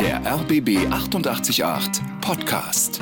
[0.00, 1.64] Der RBB 888
[2.20, 3.00] Podcast.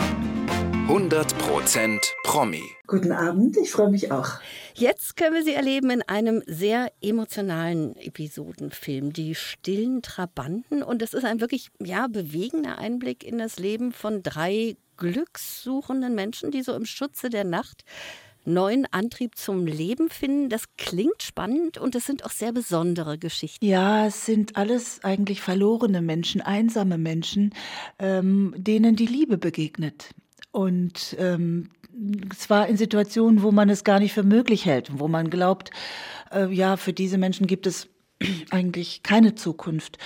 [0.88, 2.62] 100% Promi.
[2.86, 4.30] Guten Abend, ich freue mich auch.
[4.72, 10.82] Jetzt können wir sie erleben in einem sehr emotionalen Episodenfilm, Die stillen Trabanten.
[10.82, 16.52] Und es ist ein wirklich ja, bewegender Einblick in das Leben von drei glückssuchenden Menschen,
[16.52, 17.84] die so im Schutze der Nacht
[18.46, 20.48] neuen Antrieb zum Leben finden.
[20.48, 23.64] Das klingt spannend und es sind auch sehr besondere Geschichten.
[23.64, 27.54] Ja, es sind alles eigentlich verlorene Menschen, einsame Menschen,
[27.98, 30.10] ähm, denen die Liebe begegnet.
[30.52, 31.70] Und ähm,
[32.36, 35.70] zwar in Situationen, wo man es gar nicht für möglich hält, wo man glaubt,
[36.32, 37.88] äh, ja, für diese Menschen gibt es
[38.50, 39.98] eigentlich keine Zukunft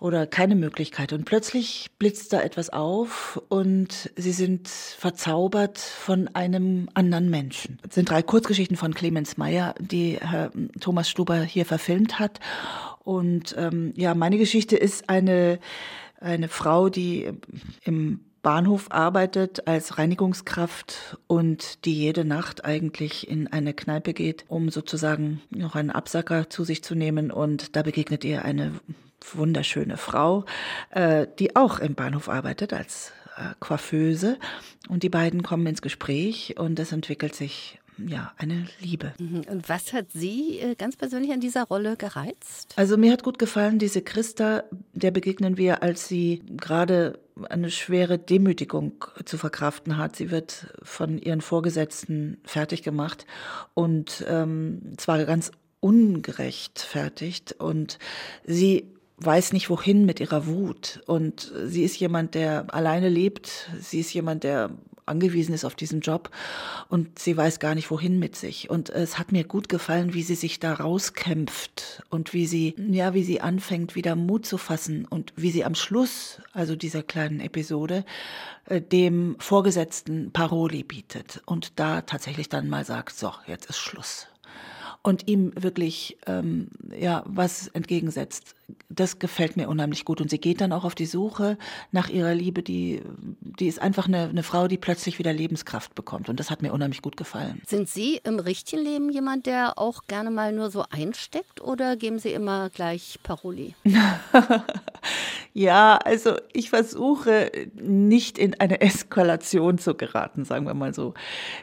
[0.00, 1.12] oder keine Möglichkeit.
[1.12, 7.78] Und plötzlich blitzt da etwas auf und sie sind verzaubert von einem anderen Menschen.
[7.86, 10.50] Es sind drei Kurzgeschichten von Clemens Meyer, die Herr
[10.80, 12.40] Thomas Stuber hier verfilmt hat.
[13.00, 15.58] Und ähm, ja, meine Geschichte ist eine,
[16.20, 17.30] eine Frau, die
[17.84, 24.70] im Bahnhof arbeitet als Reinigungskraft und die jede Nacht eigentlich in eine Kneipe geht, um
[24.70, 27.30] sozusagen noch einen Absacker zu sich zu nehmen.
[27.30, 28.72] Und da begegnet ihr eine
[29.32, 30.44] wunderschöne Frau,
[30.90, 34.38] äh, die auch im Bahnhof arbeitet als äh, Coiffeuse.
[34.88, 39.14] Und die beiden kommen ins Gespräch und es entwickelt sich ja, eine Liebe.
[39.18, 39.42] Mhm.
[39.48, 42.74] Und was hat Sie äh, ganz persönlich an dieser Rolle gereizt?
[42.76, 48.18] Also mir hat gut gefallen, diese Christa, der begegnen wir, als sie gerade eine schwere
[48.18, 50.16] Demütigung zu verkraften hat.
[50.16, 53.26] Sie wird von ihren Vorgesetzten fertig gemacht
[53.74, 57.98] und ähm, zwar ganz ungerechtfertigt und
[58.44, 63.70] sie weiß nicht wohin mit ihrer Wut und sie ist jemand, der alleine lebt.
[63.80, 64.70] Sie ist jemand, der
[65.08, 66.30] angewiesen ist auf diesen Job
[66.88, 68.70] und sie weiß gar nicht wohin mit sich.
[68.70, 73.14] Und es hat mir gut gefallen, wie sie sich da rauskämpft und wie sie, ja,
[73.14, 77.40] wie sie anfängt, wieder Mut zu fassen und wie sie am Schluss, also dieser kleinen
[77.40, 78.04] Episode,
[78.66, 84.28] äh, dem Vorgesetzten Paroli bietet und da tatsächlich dann mal sagt, so, jetzt ist Schluss
[85.02, 88.54] und ihm wirklich ähm, ja was entgegensetzt.
[88.90, 90.20] Das gefällt mir unheimlich gut.
[90.20, 91.56] Und sie geht dann auch auf die Suche
[91.90, 92.62] nach ihrer Liebe.
[92.62, 93.00] Die,
[93.40, 96.28] die ist einfach eine, eine Frau, die plötzlich wieder Lebenskraft bekommt.
[96.28, 97.62] Und das hat mir unheimlich gut gefallen.
[97.66, 102.18] Sind Sie im richtigen Leben jemand, der auch gerne mal nur so einsteckt oder geben
[102.18, 103.74] Sie immer gleich Paroli?
[105.54, 111.14] ja, also ich versuche nicht in eine Eskalation zu geraten, sagen wir mal so.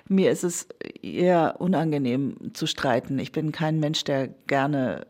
[0.08, 0.68] Mir ist es
[1.02, 3.20] eher unangenehm zu streiten.
[3.26, 5.08] Ich bin kein Mensch, der gerne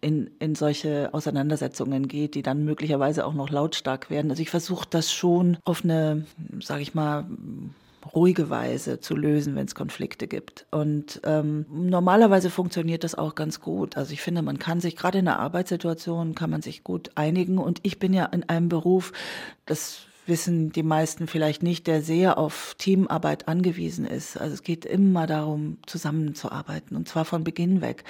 [0.00, 4.28] in, in solche Auseinandersetzungen geht, die dann möglicherweise auch noch lautstark werden.
[4.28, 6.26] Also ich versuche das schon auf eine,
[6.60, 7.26] sage ich mal,
[8.12, 10.66] ruhige Weise zu lösen, wenn es Konflikte gibt.
[10.72, 13.96] Und ähm, normalerweise funktioniert das auch ganz gut.
[13.96, 17.58] Also ich finde, man kann sich gerade in einer Arbeitssituation kann man sich gut einigen.
[17.58, 19.12] Und ich bin ja in einem Beruf,
[19.64, 24.36] das wissen die meisten vielleicht nicht, der sehr auf Teamarbeit angewiesen ist.
[24.36, 28.04] Also es geht immer darum, zusammenzuarbeiten und zwar von Beginn weg.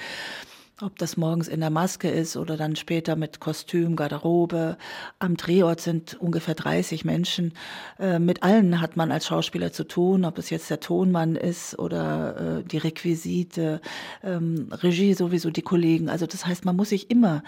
[0.81, 4.77] Ob das morgens in der Maske ist oder dann später mit Kostüm, Garderobe.
[5.19, 7.53] Am Drehort sind ungefähr 30 Menschen.
[7.97, 11.79] Äh, mit allen hat man als Schauspieler zu tun, ob es jetzt der Tonmann ist
[11.79, 13.79] oder äh, die Requisite,
[14.21, 16.09] ähm, Regie sowieso die Kollegen.
[16.09, 17.41] Also das heißt, man muss sich immer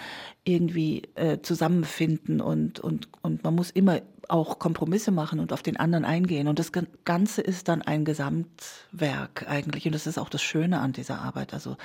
[0.46, 4.00] irgendwie äh, zusammenfinden und, und, und man muss immer
[4.30, 6.48] auch Kompromisse machen und auf den anderen eingehen.
[6.48, 6.72] Und das
[7.06, 9.86] Ganze ist dann ein Gesamtwerk eigentlich.
[9.86, 11.54] Und das ist auch das Schöne an dieser Arbeit.
[11.54, 11.78] Also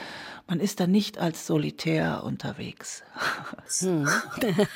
[0.48, 3.02] man ist da nicht als Solitär unterwegs.
[3.78, 4.06] Hm.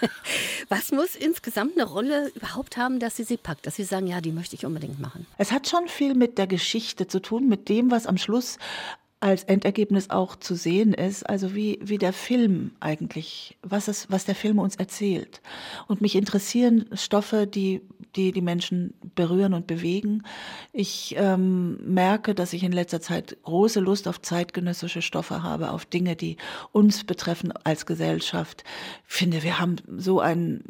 [0.71, 4.23] Was muss insgesamt eine Rolle überhaupt haben, dass Sie sie packt, dass Sie sagen, ja,
[4.23, 5.27] die möchte ich unbedingt machen?
[5.37, 8.59] Es hat schon viel mit der Geschichte zu tun, mit dem, was am Schluss
[9.21, 14.25] als Endergebnis auch zu sehen ist, also wie, wie der Film eigentlich, was, es, was
[14.25, 15.41] der Film uns erzählt.
[15.89, 17.81] Und mich interessieren Stoffe, die
[18.17, 20.23] die, die Menschen berühren und bewegen.
[20.73, 25.85] Ich ähm, merke, dass ich in letzter Zeit große Lust auf zeitgenössische Stoffe habe, auf
[25.85, 26.37] Dinge, die
[26.73, 28.65] uns betreffen als Gesellschaft.
[29.09, 30.63] Ich finde, wir haben so ein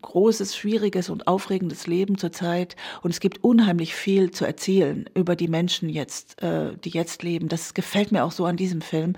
[0.00, 5.48] großes, schwieriges und aufregendes Leben zurzeit und es gibt unheimlich viel zu erzählen über die
[5.48, 7.48] Menschen jetzt, äh, die jetzt leben.
[7.48, 9.14] Das gefällt mir auch so an diesem Film,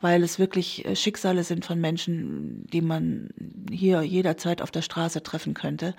[0.00, 3.30] weil es wirklich äh, Schicksale sind von Menschen, die man
[3.70, 5.94] hier jederzeit auf der Straße treffen könnte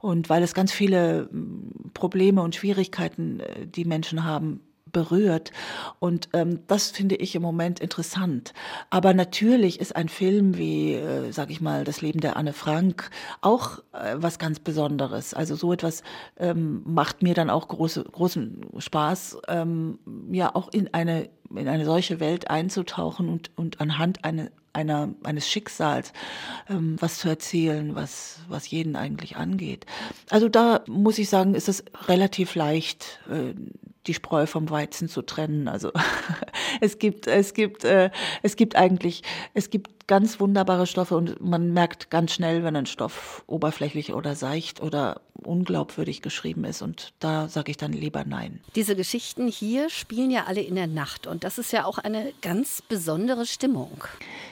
[0.00, 1.28] und weil es ganz viele
[1.94, 4.60] Probleme und Schwierigkeiten äh, die Menschen haben,
[4.92, 5.52] berührt.
[5.98, 8.52] Und ähm, das finde ich im Moment interessant.
[8.90, 13.10] Aber natürlich ist ein Film wie, äh, sage ich mal, das Leben der Anne Frank
[13.40, 15.34] auch äh, was ganz Besonderes.
[15.34, 16.02] Also so etwas
[16.36, 19.98] ähm, macht mir dann auch große, großen Spaß, ähm,
[20.30, 25.48] ja auch in eine in eine solche Welt einzutauchen und, und anhand eine, einer, eines
[25.48, 26.12] Schicksals
[26.68, 29.86] ähm, was zu erzählen, was, was jeden eigentlich angeht.
[30.30, 33.54] Also da muss ich sagen, ist es relativ leicht, äh,
[34.08, 35.68] die Spreu vom Weizen zu trennen.
[35.68, 35.92] Also
[36.80, 38.10] es gibt, es gibt, äh,
[38.42, 39.22] es gibt eigentlich,
[39.54, 44.34] es gibt ganz wunderbare Stoffe und man merkt ganz schnell, wenn ein Stoff oberflächlich oder
[44.34, 46.82] seicht oder unglaubwürdig geschrieben ist.
[46.82, 48.60] Und da sage ich dann lieber nein.
[48.74, 52.32] Diese Geschichten hier spielen ja alle in der Nacht und das ist ja auch eine
[52.40, 54.02] ganz besondere Stimmung.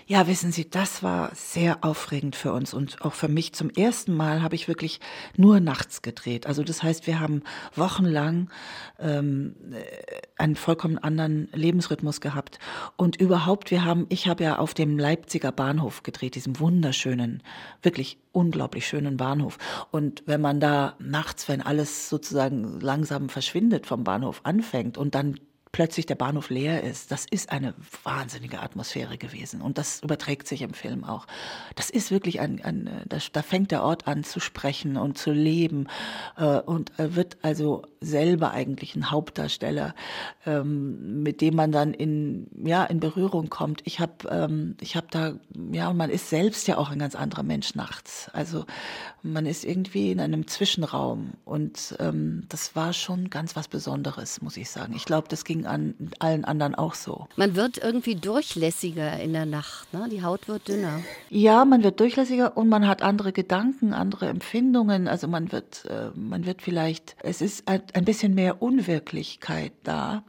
[0.06, 3.54] Ja, wissen Sie, das war sehr aufregend für uns und auch für mich.
[3.54, 5.00] Zum ersten Mal habe ich wirklich
[5.36, 6.46] nur nachts gedreht.
[6.46, 7.42] Also das heißt, wir haben
[7.74, 8.50] wochenlang
[9.00, 9.56] ähm,
[10.36, 12.58] einen vollkommen anderen Lebensrhythmus gehabt.
[12.96, 17.42] Und überhaupt, wir haben, ich habe ja auf dem Leipziger Bahnhof gedreht, diesem wunderschönen,
[17.82, 19.58] wirklich unglaublich schönen Bahnhof.
[19.90, 25.40] Und wenn man da nachts, wenn alles sozusagen langsam verschwindet vom Bahnhof anfängt und dann
[25.76, 29.60] plötzlich der Bahnhof leer ist, das ist eine wahnsinnige Atmosphäre gewesen.
[29.60, 31.26] Und das überträgt sich im Film auch.
[31.74, 35.32] Das ist wirklich ein, ein da, da fängt der Ort an zu sprechen und zu
[35.32, 35.88] leben
[36.38, 39.94] äh, und wird also selber eigentlich ein Hauptdarsteller,
[40.46, 43.82] ähm, mit dem man dann in, ja, in Berührung kommt.
[43.84, 45.34] Ich habe ähm, hab da,
[45.72, 48.30] ja, man ist selbst ja auch ein ganz anderer Mensch nachts.
[48.32, 48.64] Also
[49.22, 54.56] man ist irgendwie in einem Zwischenraum und ähm, das war schon ganz was Besonderes, muss
[54.56, 54.94] ich sagen.
[54.96, 57.26] Ich glaube, das ging an allen anderen auch so.
[57.36, 60.08] Man wird irgendwie durchlässiger in der Nacht, ne?
[60.10, 61.00] Die Haut wird dünner.
[61.28, 65.08] Ja, man wird durchlässiger und man hat andere Gedanken, andere Empfindungen.
[65.08, 70.24] Also man wird, äh, man wird vielleicht, es ist ein, ein, bisschen mehr Unwirklichkeit da.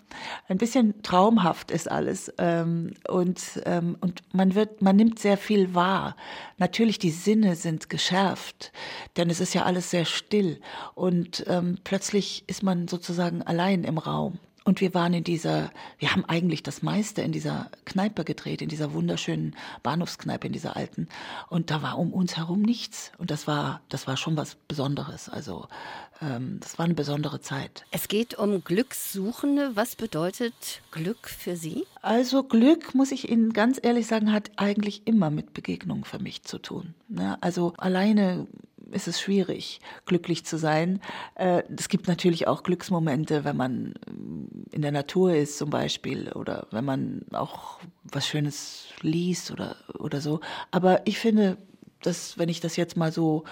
[0.47, 2.33] Ein bisschen traumhaft ist alles.
[2.37, 6.15] Ähm, und, ähm, und man wird, man nimmt sehr viel wahr.
[6.57, 8.71] Natürlich, die Sinne sind geschärft,
[9.15, 10.59] denn es ist ja alles sehr still.
[10.95, 14.39] Und ähm, plötzlich ist man sozusagen allein im Raum.
[14.67, 18.67] Und wir waren in dieser, wir haben eigentlich das meiste in dieser Kneipe gedreht, in
[18.67, 21.07] dieser wunderschönen Bahnhofskneipe, in dieser alten.
[21.47, 23.13] Und da war um uns herum nichts.
[23.17, 25.29] Und das war, das war schon was Besonderes.
[25.29, 25.69] Also
[26.21, 27.85] ähm, das war eine besondere Zeit.
[27.91, 29.71] Es geht um Glückssuchende.
[29.75, 31.85] Was bedeutet Glück für Sie?
[32.01, 36.43] Also Glück, muss ich Ihnen ganz ehrlich sagen, hat eigentlich immer mit Begegnung für mich
[36.43, 36.93] zu tun.
[37.07, 37.37] Ne?
[37.39, 38.47] Also alleine
[38.91, 41.01] ist es schwierig, glücklich zu sein.
[41.35, 46.31] Äh, es gibt natürlich auch Glücksmomente, wenn man äh, in der Natur ist zum Beispiel
[46.33, 50.39] oder wenn man auch was Schönes liest oder, oder so.
[50.71, 51.57] Aber ich finde,
[52.01, 53.43] dass, wenn ich das jetzt mal so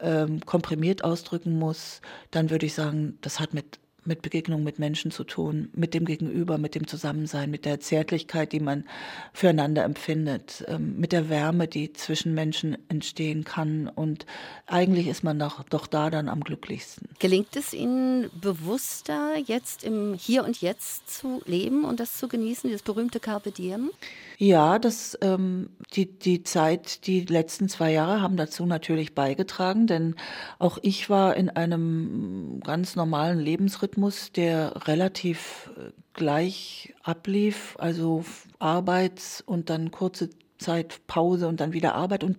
[0.00, 2.00] ähm, komprimiert ausdrücken muss,
[2.30, 6.04] dann würde ich sagen, das hat mit mit Begegnung mit Menschen zu tun, mit dem
[6.04, 8.84] Gegenüber, mit dem Zusammensein, mit der Zärtlichkeit, die man
[9.32, 13.88] füreinander empfindet, ähm, mit der Wärme, die zwischen Menschen entstehen kann.
[13.88, 14.26] Und
[14.66, 17.08] eigentlich ist man doch, doch da dann am glücklichsten.
[17.18, 22.68] Gelingt es Ihnen bewusster, jetzt im Hier und Jetzt zu leben und das zu genießen,
[22.68, 23.90] dieses berühmte Carpe Diem?
[24.38, 30.14] Ja, das, ähm, die, die Zeit, die letzten zwei Jahre haben dazu natürlich beigetragen, denn
[30.58, 33.89] auch ich war in einem ganz normalen Lebensrhythmus,
[34.32, 38.24] der relativ äh, gleich ablief, also
[38.58, 42.36] Arbeit und dann kurze Zeit Pause und dann wieder Arbeit und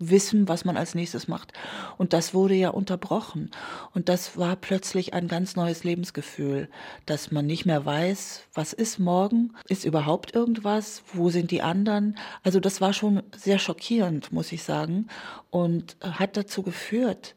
[0.00, 1.52] wissen, was man als nächstes macht.
[1.98, 3.50] Und das wurde ja unterbrochen.
[3.94, 6.68] Und das war plötzlich ein ganz neues Lebensgefühl,
[7.06, 9.52] dass man nicht mehr weiß, was ist morgen?
[9.68, 11.02] Ist überhaupt irgendwas?
[11.12, 12.16] Wo sind die anderen?
[12.42, 15.06] Also das war schon sehr schockierend, muss ich sagen.
[15.50, 17.34] Und hat dazu geführt,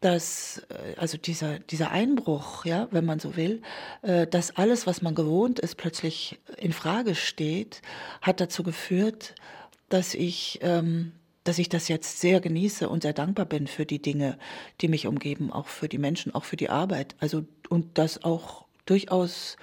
[0.00, 3.62] dass, äh, also dieser, dieser Einbruch, ja, wenn man so will,
[4.02, 7.82] äh, dass alles, was man gewohnt ist, plötzlich in Frage steht,
[8.22, 9.34] hat dazu geführt,
[9.88, 11.12] dass ich ähm,
[11.44, 14.36] dass ich das jetzt sehr genieße und sehr dankbar bin für die Dinge,
[14.82, 17.16] die mich umgeben, auch für die Menschen, auch für die Arbeit.
[17.20, 19.56] Also und das auch durchaus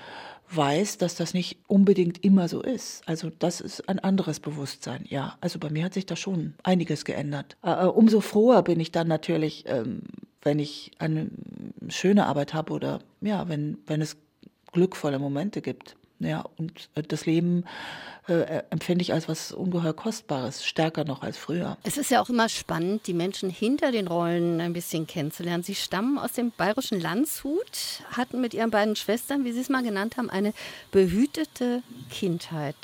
[0.49, 3.07] weiß, dass das nicht unbedingt immer so ist.
[3.07, 5.37] Also das ist ein anderes Bewusstsein, ja.
[5.41, 7.57] Also bei mir hat sich da schon einiges geändert.
[7.63, 10.01] Äh, äh, umso froher bin ich dann natürlich, ähm,
[10.45, 11.27] wenn ich eine
[11.89, 14.15] schöne Arbeit habe oder ja, wenn, wenn es
[14.71, 15.97] glückvolle Momente gibt.
[16.19, 17.65] Ja, und äh, das Leben
[18.27, 21.77] äh, empfinde ich als was ungeheuer Kostbares, stärker noch als früher.
[21.83, 25.63] Es ist ja auch immer spannend, die Menschen hinter den Rollen ein bisschen kennenzulernen.
[25.63, 29.83] Sie stammen aus dem bayerischen Landshut, hatten mit ihren beiden Schwestern, wie Sie es mal
[29.83, 30.53] genannt haben, eine
[30.91, 32.75] behütete Kindheit.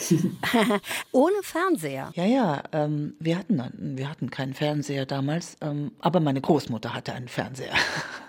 [1.12, 2.12] Ohne Fernseher.
[2.14, 3.62] Ja, ja, ähm, wir, hatten,
[3.96, 7.74] wir hatten keinen Fernseher damals, ähm, aber meine Großmutter hatte einen Fernseher.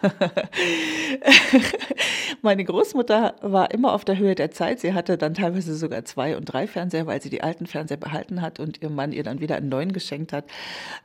[2.42, 4.80] Meine Großmutter war immer auf der Höhe der Zeit.
[4.80, 8.42] Sie hatte dann teilweise sogar zwei und drei Fernseher, weil sie die alten Fernseher behalten
[8.42, 10.46] hat und ihr Mann ihr dann wieder einen neuen geschenkt hat.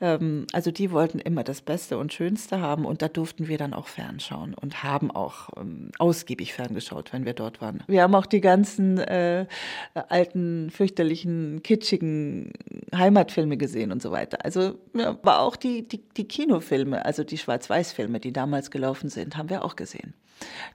[0.00, 3.72] Ähm, also die wollten immer das Beste und Schönste haben und da durften wir dann
[3.72, 7.82] auch fernschauen und haben auch ähm, ausgiebig ferngeschaut, wenn wir dort waren.
[7.86, 9.46] Wir haben auch die ganzen äh,
[9.94, 12.52] alten, fürchterlichen, kitschigen
[12.94, 14.44] Heimatfilme gesehen und so weiter.
[14.44, 19.36] Also ja, war auch die, die, die Kinofilme, also die Schwarz-Weiß-Filme, die damals gelaufen sind,
[19.36, 20.14] haben wir auch gesehen.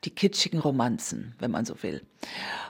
[0.04, 2.02] Die kitschigen Romanzen, wenn man so will.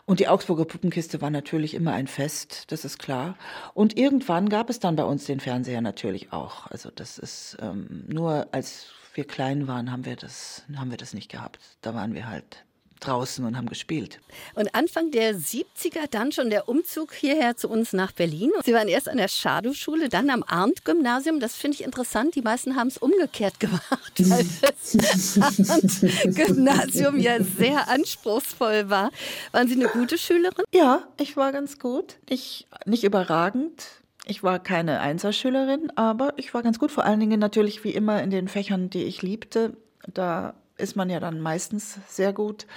[0.06, 3.36] Und die Augsburger Puppenkiste war natürlich immer ein Fest, das ist klar.
[3.74, 6.68] Und irgendwann gab es dann bei uns den Fernseher natürlich auch.
[6.68, 11.14] Also das ist ähm, nur als wir klein waren, haben wir das, haben wir das
[11.14, 11.60] nicht gehabt.
[11.82, 12.67] Da waren wir halt
[13.00, 14.20] draußen und haben gespielt.
[14.56, 18.52] Und Anfang der 70er dann schon der Umzug hierher zu uns nach Berlin.
[18.64, 21.40] Sie waren erst an der Schadow-Schule, dann am Arndt-Gymnasium.
[21.40, 22.36] Das finde ich interessant.
[22.36, 29.12] Die meisten haben es umgekehrt gemacht, weil das Arndt-Gymnasium ja sehr anspruchsvoll war.
[29.52, 30.66] Waren Sie eine gute Schülerin?
[30.74, 32.18] Ja, ich war ganz gut.
[32.28, 33.86] Ich, nicht überragend.
[34.26, 36.92] Ich war keine Einserschülerin, aber ich war ganz gut.
[36.92, 39.78] Vor allen Dingen natürlich wie immer in den Fächern, die ich liebte.
[40.14, 42.68] Da ist man ja dann meistens sehr gut.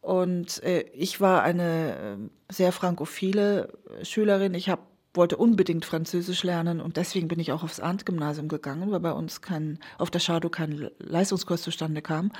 [0.00, 4.54] Und äh, ich war eine äh, sehr frankophile Schülerin.
[4.54, 9.00] Ich hab, wollte unbedingt Französisch lernen und deswegen bin ich auch aufs Arndt-Gymnasium gegangen, weil
[9.00, 12.30] bei uns kein, auf der Shadow kein Leistungskurs zustande kam.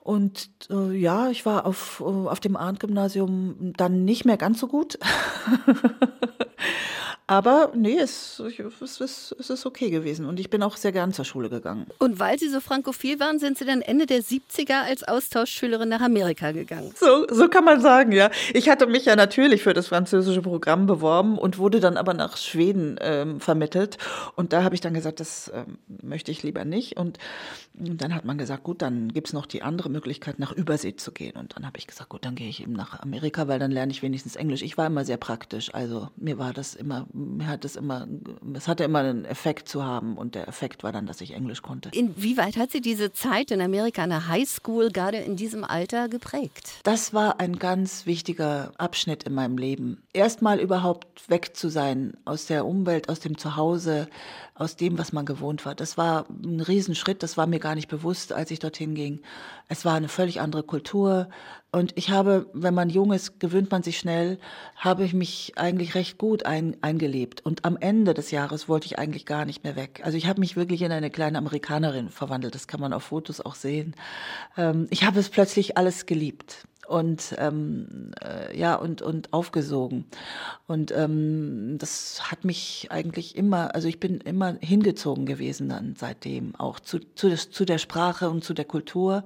[0.00, 4.98] Und äh, ja, ich war auf, auf dem Arndt-Gymnasium dann nicht mehr ganz so gut.
[7.30, 10.26] Aber nee, es, es, es, es, ist okay gewesen.
[10.26, 11.86] Und ich bin auch sehr gern zur Schule gegangen.
[12.00, 16.00] Und weil Sie so frankophil waren, sind Sie dann Ende der 70er als Austauschschülerin nach
[16.00, 16.92] Amerika gegangen.
[16.96, 18.32] So, so kann man sagen, ja.
[18.52, 22.36] Ich hatte mich ja natürlich für das französische Programm beworben und wurde dann aber nach
[22.36, 23.98] Schweden ähm, vermittelt.
[24.34, 26.96] Und da habe ich dann gesagt, das ähm, möchte ich lieber nicht.
[26.96, 27.18] Und,
[27.78, 30.96] und dann hat man gesagt, gut, dann gibt es noch die andere Möglichkeit, nach Übersee
[30.96, 31.36] zu gehen.
[31.36, 33.92] Und dann habe ich gesagt, gut, dann gehe ich eben nach Amerika, weil dann lerne
[33.92, 34.62] ich wenigstens Englisch.
[34.62, 35.72] Ich war immer sehr praktisch.
[35.72, 38.08] Also mir war das immer mir hat es immer,
[38.54, 41.62] es hatte immer einen Effekt zu haben und der Effekt war dann, dass ich Englisch
[41.62, 41.90] konnte.
[41.92, 46.80] Inwieweit hat Sie diese Zeit in Amerika, in der Highschool, gerade in diesem Alter geprägt?
[46.82, 50.02] Das war ein ganz wichtiger Abschnitt in meinem Leben.
[50.12, 54.08] Erstmal überhaupt weg zu sein aus der Umwelt, aus dem Zuhause,
[54.60, 55.74] aus dem, was man gewohnt war.
[55.74, 59.20] Das war ein Riesenschritt, das war mir gar nicht bewusst, als ich dorthin ging.
[59.68, 61.30] Es war eine völlig andere Kultur.
[61.72, 64.38] Und ich habe, wenn man jung ist, gewöhnt man sich schnell,
[64.76, 67.44] habe ich mich eigentlich recht gut ein, eingelebt.
[67.46, 70.02] Und am Ende des Jahres wollte ich eigentlich gar nicht mehr weg.
[70.04, 72.54] Also ich habe mich wirklich in eine kleine Amerikanerin verwandelt.
[72.54, 73.94] Das kann man auf Fotos auch sehen.
[74.58, 80.06] Ähm, ich habe es plötzlich alles geliebt und ähm, äh, ja und und aufgesogen
[80.66, 86.56] und ähm, das hat mich eigentlich immer also ich bin immer hingezogen gewesen dann seitdem
[86.56, 89.24] auch zu zu, des, zu der Sprache und zu der Kultur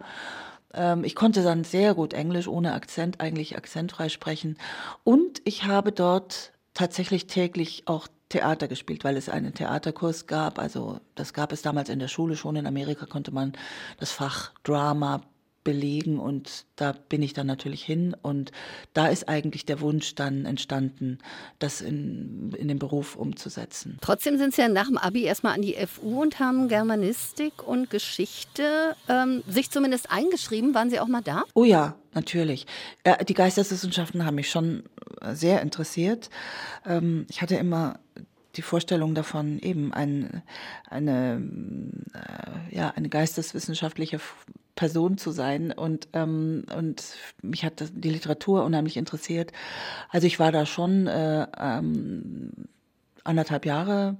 [0.75, 4.59] ähm, ich konnte dann sehr gut Englisch ohne Akzent eigentlich akzentfrei sprechen
[5.03, 10.59] und ich habe dort tatsächlich täglich auch Theater gespielt, weil es einen Theaterkurs gab.
[10.59, 12.57] Also das gab es damals in der Schule schon.
[12.57, 13.53] In Amerika konnte man
[14.01, 15.21] das Fach Drama
[15.65, 18.53] belegen und da bin ich dann natürlich hin und
[18.93, 21.19] da ist eigentlich der Wunsch dann entstanden,
[21.59, 23.99] das in, in den Beruf umzusetzen.
[24.01, 27.91] Trotzdem sind Sie ja nach dem Abi erstmal an die FU und haben Germanistik und
[27.91, 30.75] Geschichte ähm, sich zumindest eingeschrieben.
[30.75, 31.45] Waren Sie auch mal da?
[31.55, 32.67] Oh ja, natürlich.
[33.27, 34.85] Die Geisteswissenschaften haben mich schon
[35.33, 36.31] sehr interessiert.
[36.87, 37.99] Ähm, ich hatte immer
[38.57, 40.43] die Vorstellung davon, eben ein,
[40.89, 41.43] eine,
[42.15, 44.21] äh, ja, eine geisteswissenschaftliche
[44.75, 47.03] Person zu sein und, ähm, und
[47.43, 49.53] mich hat die Literatur unheimlich interessiert.
[50.11, 52.53] Also ich war da schon äh, ähm,
[53.25, 54.17] anderthalb Jahre,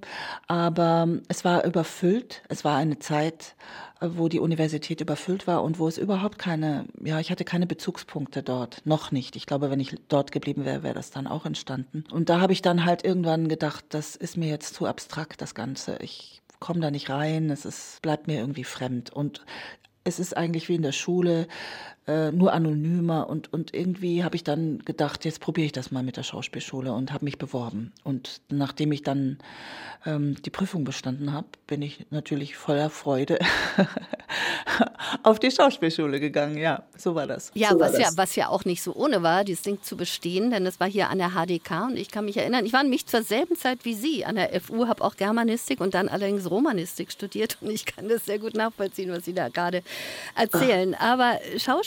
[0.47, 2.43] aber es war überfüllt.
[2.49, 3.55] Es war eine Zeit,
[4.01, 8.43] wo die Universität überfüllt war und wo es überhaupt keine, ja, ich hatte keine Bezugspunkte
[8.43, 9.37] dort, noch nicht.
[9.37, 12.05] Ich glaube, wenn ich dort geblieben wäre, wäre das dann auch entstanden.
[12.11, 15.55] Und da habe ich dann halt irgendwann gedacht, das ist mir jetzt zu abstrakt, das
[15.55, 15.99] Ganze.
[16.01, 19.11] Ich komme da nicht rein, es ist, bleibt mir irgendwie fremd.
[19.11, 19.45] Und
[20.05, 21.49] es ist eigentlich wie in der Schule,
[22.07, 26.03] äh, nur anonymer und, und irgendwie habe ich dann gedacht, jetzt probiere ich das mal
[26.03, 27.93] mit der Schauspielschule und habe mich beworben.
[28.03, 29.39] Und nachdem ich dann
[30.05, 33.39] ähm, die Prüfung bestanden habe, bin ich natürlich voller Freude
[35.23, 36.59] auf die Schauspielschule gegangen.
[36.59, 37.51] Ja, so war das.
[37.55, 38.01] Ja, so was, das.
[38.01, 40.89] ja was ja auch nicht so ohne war, dieses Ding zu bestehen, denn es war
[40.89, 43.85] hier an der HDK und ich kann mich erinnern, ich war nämlich zur selben Zeit
[43.85, 47.87] wie Sie an der FU, habe auch Germanistik und dann allerdings Romanistik studiert und ich
[47.87, 49.83] kann das sehr gut nachvollziehen, was Sie da gerade
[50.35, 50.95] erzählen.
[50.95, 51.39] Aber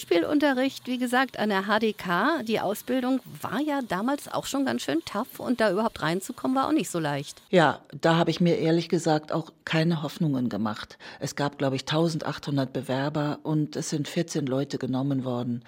[0.07, 5.03] Schauspielunterricht, wie gesagt, an der HDK, die Ausbildung war ja damals auch schon ganz schön
[5.03, 7.41] tough und da überhaupt reinzukommen war auch nicht so leicht.
[7.49, 10.97] Ja, da habe ich mir ehrlich gesagt auch keine Hoffnungen gemacht.
[11.19, 15.63] Es gab, glaube ich, 1800 Bewerber und es sind 14 Leute genommen worden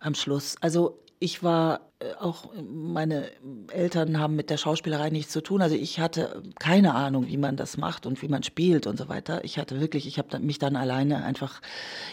[0.00, 0.56] am Schluss.
[0.60, 3.30] Also ich war äh, auch meine
[3.72, 5.62] Eltern haben mit der Schauspielerei nichts zu tun.
[5.62, 9.08] Also ich hatte keine Ahnung, wie man das macht und wie man spielt und so
[9.08, 9.42] weiter.
[9.44, 11.62] Ich hatte wirklich, ich habe mich dann alleine einfach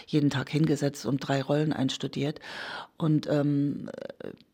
[0.06, 2.40] jeden Tag hingesetzt und drei Rollen einstudiert.
[2.96, 3.90] Und ähm,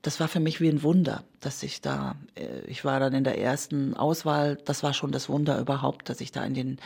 [0.02, 3.22] das war für mich wie ein Wunder, dass ich da, äh, ich war dann in
[3.22, 6.78] der ersten Auswahl, das war schon das Wunder überhaupt, dass ich da in, den,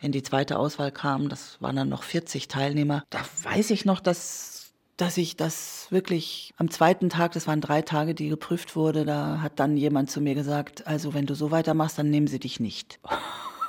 [0.00, 1.28] in die zweite Auswahl kam.
[1.28, 3.04] Das waren dann noch 40 Teilnehmer.
[3.10, 4.59] Da weiß ich noch, dass
[5.00, 9.40] dass ich das wirklich am zweiten Tag, das waren drei Tage, die geprüft wurde, da
[9.40, 12.60] hat dann jemand zu mir gesagt, also wenn du so weitermachst, dann nehmen sie dich
[12.60, 13.00] nicht.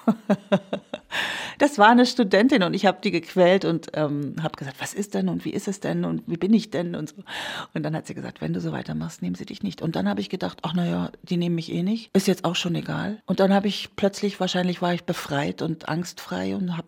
[1.57, 5.13] das war eine Studentin und ich habe die gequält und ähm, habe gesagt, was ist
[5.13, 7.23] denn und wie ist es denn und wie bin ich denn und so.
[7.73, 9.81] Und dann hat sie gesagt, wenn du so weitermachst, nehmen sie dich nicht.
[9.81, 12.55] Und dann habe ich gedacht, ach naja, die nehmen mich eh nicht, ist jetzt auch
[12.55, 13.21] schon egal.
[13.25, 16.87] Und dann habe ich plötzlich, wahrscheinlich war ich befreit und angstfrei und habe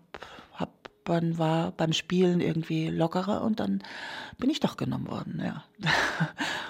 [1.08, 3.84] man war beim Spielen irgendwie lockerer und dann
[4.38, 5.64] bin ich doch genommen worden, ja.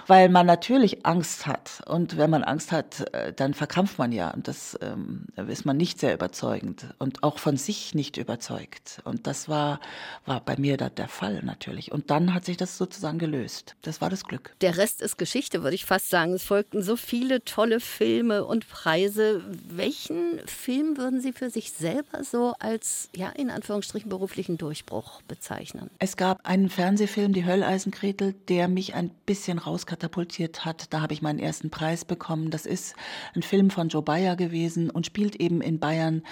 [0.07, 4.31] Weil man natürlich Angst hat und wenn man Angst hat, äh, dann verkrampft man ja
[4.31, 9.27] und das ähm, ist man nicht sehr überzeugend und auch von sich nicht überzeugt und
[9.27, 9.79] das war,
[10.25, 13.75] war bei mir da der Fall natürlich und dann hat sich das sozusagen gelöst.
[13.81, 14.55] Das war das Glück.
[14.61, 16.33] Der Rest ist Geschichte, würde ich fast sagen.
[16.33, 19.41] Es folgten so viele tolle Filme und Preise.
[19.69, 25.89] Welchen Film würden Sie für sich selber so als, ja, in Anführungsstrichen beruflichen Durchbruch bezeichnen?
[25.99, 30.93] Es gab einen Fernsehfilm, Die Hölleisenkretel, der mich ein bisschen rauskatapultiert hat.
[30.93, 32.49] Da habe ich meinen ersten Preis bekommen.
[32.49, 32.95] Das ist
[33.35, 36.23] ein Film von Joe Bayer gewesen und spielt eben in Bayern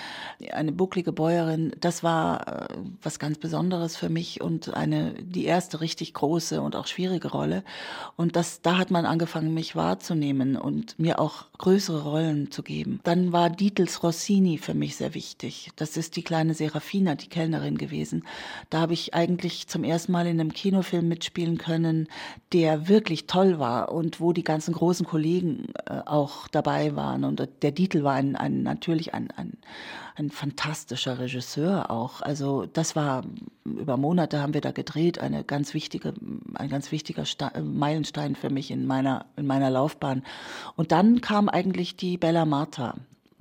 [0.53, 1.73] eine bucklige Bäuerin.
[1.81, 6.77] Das war äh, was ganz Besonderes für mich und eine, die erste richtig große und
[6.77, 7.65] auch schwierige Rolle.
[8.15, 13.01] Und das, da hat man angefangen, mich wahrzunehmen und mir auch größere Rollen zu geben.
[13.03, 15.71] Dann war Dietels Rossini für mich sehr wichtig.
[15.75, 18.23] Das ist die kleine Serafina, die Kellnerin gewesen.
[18.69, 22.07] Da habe ich eigentlich zum ersten Mal in einem Kinofilm mitspielen können,
[22.53, 27.25] der wirklich toll war und wo die ganzen großen Kollegen äh, auch dabei waren.
[27.25, 29.57] Und der Dietl war ein, ein natürlich ein, ein,
[30.15, 32.21] ein fantastischer Regisseur auch.
[32.21, 33.23] Also das war
[33.65, 36.13] über Monate haben wir da gedreht, eine ganz wichtige,
[36.55, 40.23] ein ganz wichtiger Sta Meilenstein für mich in meiner in meiner Laufbahn.
[40.75, 42.95] Und dann kam eigentlich die Bella Marta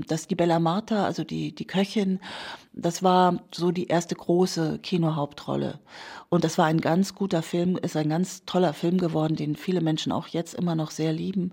[0.07, 2.21] dass die Bella Marta, also die, die Köchin,
[2.73, 5.81] das war so die erste große Kinohauptrolle.
[6.29, 9.81] Und das war ein ganz guter Film, ist ein ganz toller Film geworden, den viele
[9.81, 11.53] Menschen auch jetzt immer noch sehr lieben.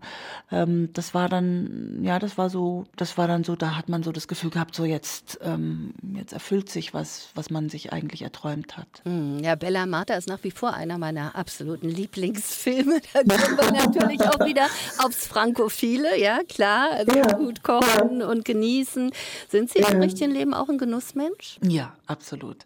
[0.52, 4.04] Ähm, das war dann, ja, das war so, das war dann so, da hat man
[4.04, 8.22] so das Gefühl gehabt, so jetzt, ähm, jetzt erfüllt sich was, was man sich eigentlich
[8.22, 8.88] erträumt hat.
[9.04, 13.02] Hm, ja, Bella Marta ist nach wie vor einer meiner absoluten Lieblingsfilme.
[13.14, 14.68] Da kommen wir natürlich auch wieder
[15.04, 16.92] aufs Frankophile, ja, klar.
[16.92, 17.34] Also ja.
[17.34, 19.12] gut kochen und genießen.
[19.50, 21.60] Sind Sie im richtigen Leben auch ein Genussmensch?
[21.62, 22.66] Ja, absolut.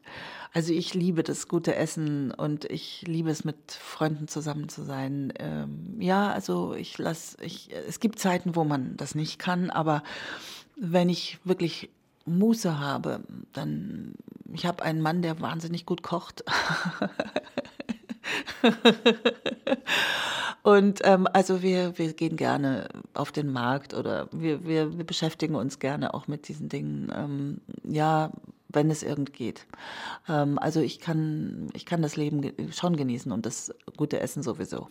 [0.54, 5.32] Also ich liebe das gute Essen und ich liebe es mit Freunden zusammen zu sein.
[5.40, 10.04] Ähm, ja, also ich lasse, ich, es gibt Zeiten, wo man das nicht kann, aber
[10.76, 11.90] wenn ich wirklich
[12.26, 13.22] Muße habe,
[13.54, 14.14] dann,
[14.54, 16.44] ich habe einen Mann, der wahnsinnig gut kocht.
[20.64, 25.56] Und ähm, also wir, wir gehen gerne auf den Markt oder wir, wir, wir beschäftigen
[25.56, 27.12] uns gerne auch mit diesen Dingen.
[27.16, 28.32] Ähm, ja,
[28.74, 29.66] wenn es irgend geht.
[30.28, 34.88] Ähm, also ich kann, ich kann das Leben schon genießen und das gute Essen sowieso.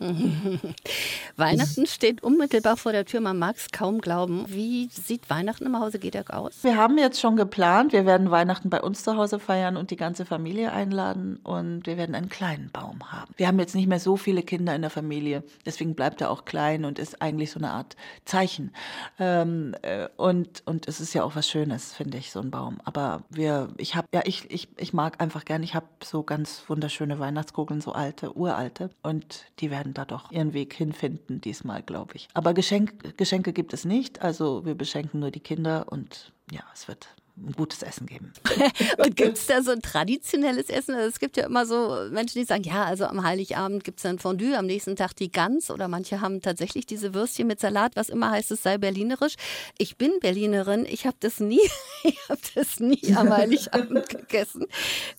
[1.35, 4.45] Weihnachten steht unmittelbar vor der Tür, man mag es kaum glauben.
[4.47, 6.63] Wie sieht Weihnachten im Hause Gedeck aus?
[6.63, 9.95] Wir haben jetzt schon geplant, wir werden Weihnachten bei uns zu Hause feiern und die
[9.95, 13.33] ganze Familie einladen und wir werden einen kleinen Baum haben.
[13.37, 16.45] Wir haben jetzt nicht mehr so viele Kinder in der Familie, deswegen bleibt er auch
[16.45, 18.71] klein und ist eigentlich so eine Art Zeichen.
[19.19, 22.79] Ähm, äh, und, und es ist ja auch was Schönes, finde ich, so ein Baum.
[22.83, 26.63] Aber wir ich habe, ja, ich, ich, ich mag einfach gern, ich habe so ganz
[26.67, 28.89] wunderschöne Weihnachtskugeln, so alte, uralte.
[29.01, 32.27] Und die werden da doch ihren Weg hinfinden diesmal, glaube ich.
[32.33, 34.21] Aber Geschenk, Geschenke gibt es nicht.
[34.21, 37.07] Also wir beschenken nur die Kinder und ja, es wird
[37.55, 38.33] gutes Essen geben.
[38.97, 40.95] und gibt es da so ein traditionelles Essen?
[40.95, 44.03] Also es gibt ja immer so Menschen, die sagen, ja, also am Heiligabend gibt es
[44.03, 47.95] dann Fondue, am nächsten Tag die Gans oder manche haben tatsächlich diese Würstchen mit Salat,
[47.95, 49.35] was immer heißt, es sei berlinerisch.
[49.77, 51.61] Ich bin Berlinerin, ich habe das nie,
[52.03, 54.67] ich habe das nie am Heiligabend gegessen.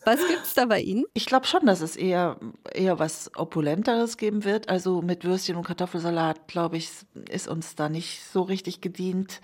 [0.05, 1.05] Was gibt es da bei Ihnen?
[1.15, 2.39] Ich glaube schon, dass es eher,
[2.73, 4.69] eher was Opulenteres geben wird.
[4.69, 6.91] Also mit Würstchen und Kartoffelsalat, glaube ich,
[7.29, 9.41] ist uns da nicht so richtig gedient.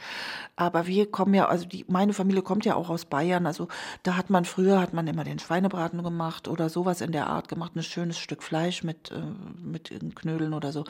[0.56, 3.46] Aber wir kommen ja, also die, meine Familie kommt kommt ja auch aus Bayern.
[3.46, 3.68] Also
[4.02, 7.48] da hat man früher hat man immer den Schweinebraten gemacht oder sowas in der Art
[7.48, 9.20] gemacht, ein schönes Stück Fleisch mit äh,
[9.62, 10.82] mit Knödeln oder so.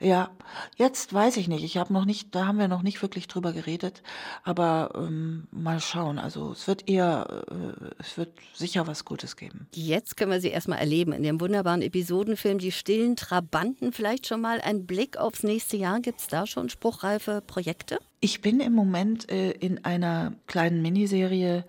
[0.00, 0.28] Ja,
[0.76, 1.64] jetzt weiß ich nicht.
[1.64, 4.02] Ich habe noch nicht, da haben wir noch nicht wirklich drüber geredet.
[4.42, 6.18] Aber ähm, mal schauen.
[6.18, 9.66] Also es wird eher, äh, es wird sicher was Gutes geben.
[9.72, 13.94] Jetzt können wir sie erstmal erleben in dem wunderbaren Episodenfilm Die stillen Trabanten.
[13.94, 16.00] Vielleicht schon mal ein Blick aufs nächste Jahr.
[16.00, 17.98] Gibt es da schon spruchreife Projekte?
[18.24, 21.66] Ich bin im Moment äh, in einer kleinen Miniserie,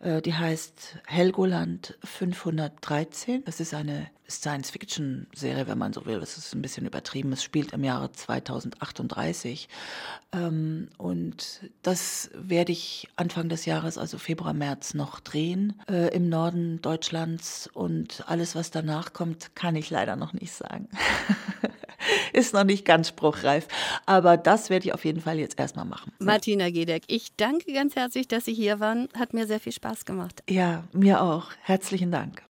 [0.00, 3.44] äh, die heißt Helgoland 513.
[3.44, 6.18] Das ist eine Science-Fiction-Serie, wenn man so will.
[6.18, 7.32] Das ist ein bisschen übertrieben.
[7.32, 9.68] Es spielt im Jahre 2038.
[10.32, 16.28] Ähm, und das werde ich Anfang des Jahres, also Februar, März, noch drehen äh, im
[16.28, 17.70] Norden Deutschlands.
[17.72, 20.88] Und alles, was danach kommt, kann ich leider noch nicht sagen.
[22.32, 23.68] ist noch nicht ganz spruchreif.
[24.06, 26.12] Aber das werde ich auf jeden Fall jetzt erstmal machen.
[26.18, 29.08] Martina Gedeck, ich danke ganz herzlich, dass Sie hier waren.
[29.16, 30.42] Hat mir sehr viel Spaß gemacht.
[30.48, 31.50] Ja, mir auch.
[31.62, 32.40] Herzlichen Dank.